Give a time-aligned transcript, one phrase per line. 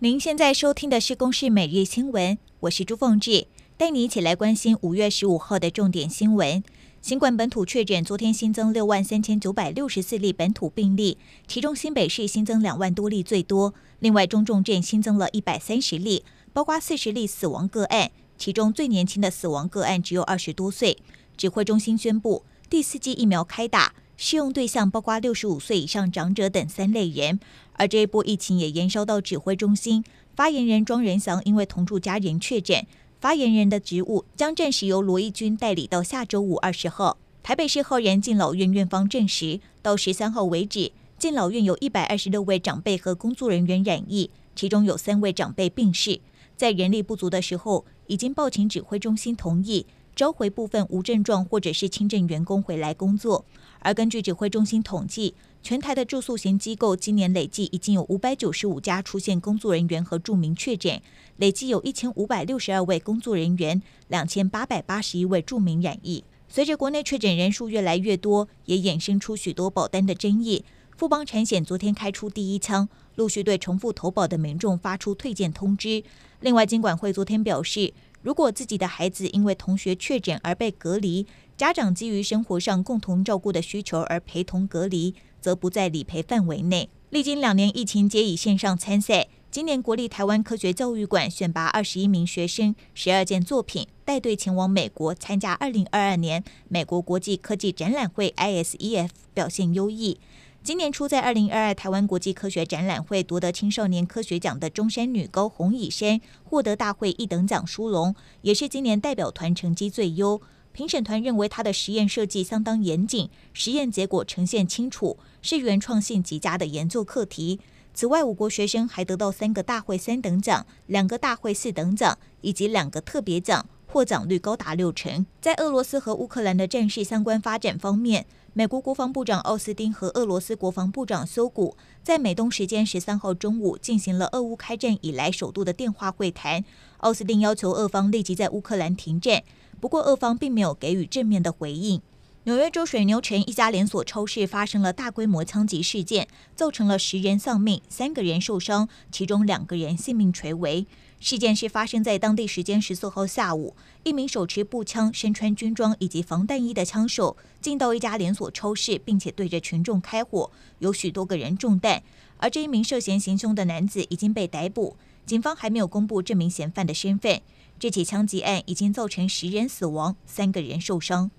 [0.00, 6.62] 您现在收听的是《公视每日新闻》，我是朱凤志，带你一起来关心五月十五号的重点新闻。
[7.02, 13.74] 新冠本土确诊，昨天新增六万三千九百六十四例本土病例，其中新北市新增两万多例最多。
[13.98, 20.96] 另外，中重症新增了一百三十例，包括四十例死亡个案，其中最年轻的死亡个案只有二十多岁。
[21.36, 27.40] 指挥中心宣布，第四剂疫苗开打，适用对象包括六十五岁以上长者等三类人。
[27.74, 30.04] 而这一波疫情也延烧到指挥中心，
[30.34, 32.84] 发言人庄仁祥因为同住家人确诊，
[33.20, 37.16] 发言人的职务将暂时由罗义军代理到下周五二十号。
[37.44, 46.20] 台北市浩然敬老院院方证实，到十三号为止，敬老院有一百二十六位长辈和工作人员染疫，其中有三位长辈病逝。
[46.56, 49.86] 在人力不足的时候，已经报请指挥中心同意
[50.18, 53.44] 召回部分无症状或者是轻症员工回来工作。
[53.78, 61.00] 而根据指挥中心统计，全台的住宿型机构今年累计已经有五百九十五家出现工作人员和住民确诊，
[61.36, 66.24] 累计有一千五百六十二位工作人员、两千八百八十一位住民染疫。
[66.48, 70.64] 随着国内确诊人数越来越多，也衍生出许多保单的争议。
[70.96, 76.02] 富邦产险昨天开出第一枪，陆续对重复投保的民众发出退件通知。
[76.40, 77.92] 另外，金管会昨天表示，
[78.28, 81.26] 如果自己的孩子因为同学确诊而被隔离，
[81.56, 86.90] 家长基于生活上共同照顾的需求而陪同隔离，则不在理赔范围内。
[87.08, 89.28] 历经两年疫情，皆以线上参赛。
[89.50, 100.20] 今年国立台湾科学教育馆选拔二十一名学生，十二件作品，带队前往美国参加二零二二年美国国际科技展览会 （ISEF），表现优异。
[100.68, 110.42] 今年初在二零二二台湾国际科学展览会夺得青少年科学奖的中山女高洪以珊，获得大会一等奖殊荣，也是今年代表团成绩最优。
[110.72, 117.60] 评审团认为他的实验设计相当严谨，实验结果呈现清楚，是原创性极佳的研究课题。
[117.94, 123.66] 此外，我国学生还得到三个大会三等奖、两个大会四等奖以及两个特别奖，
[123.98, 125.26] 获奖率高达六成。
[125.40, 136.64] 在俄罗斯和乌克兰的战事相关发展方面，美国国防部长奥斯汀和俄罗斯国防部长苏古在美东时间十三号中午进行了俄乌开战以来首度的电话会谈。
[136.98, 139.42] 奥斯汀要求俄方立即在乌克兰停战。
[139.80, 142.00] 不过，俄方并没有给予正面的回应。
[142.44, 150.86] 纽约州水牛城一家连锁超市发生了大规模枪击事件，造成了十人丧命，三个人受伤，其中两个人性命垂危。
[151.20, 162.02] 事件是发生在当地时间十四号下午，一名手持步枪、身穿军装以及防弹衣的枪手进到一家连锁超市，并且对着群众开火，有许多个人中弹。
[162.38, 167.42] 而这一名涉嫌行凶的男子已经被逮捕，警方还没有公布这名嫌犯的身份。
[167.78, 171.30] 这起枪击案已经造成十人死亡，三个人受伤。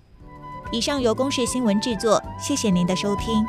[0.72, 3.44] 以上由公式新闻制作，谢谢您的收听。